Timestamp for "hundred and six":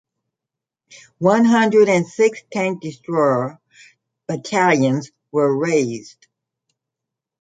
1.45-2.41